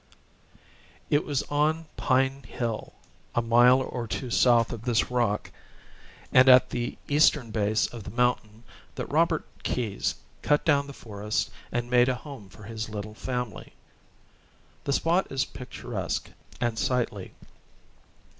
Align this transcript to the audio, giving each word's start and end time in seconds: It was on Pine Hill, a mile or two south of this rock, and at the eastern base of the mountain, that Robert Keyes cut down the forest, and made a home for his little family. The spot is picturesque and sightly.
It 1.11 1.23
was 1.25 1.43
on 1.43 1.85
Pine 1.95 2.41
Hill, 2.41 2.93
a 3.35 3.41
mile 3.43 3.81
or 3.81 4.07
two 4.07 4.31
south 4.31 4.73
of 4.73 4.81
this 4.81 5.11
rock, 5.11 5.51
and 6.33 6.49
at 6.49 6.71
the 6.71 6.97
eastern 7.07 7.51
base 7.51 7.85
of 7.85 8.03
the 8.03 8.09
mountain, 8.09 8.63
that 8.95 9.11
Robert 9.13 9.45
Keyes 9.61 10.15
cut 10.41 10.65
down 10.65 10.87
the 10.87 10.93
forest, 10.93 11.51
and 11.71 11.87
made 11.87 12.09
a 12.09 12.15
home 12.15 12.49
for 12.49 12.63
his 12.63 12.89
little 12.89 13.13
family. 13.13 13.73
The 14.85 14.93
spot 14.93 15.31
is 15.31 15.45
picturesque 15.45 16.31
and 16.59 16.79
sightly. 16.79 17.35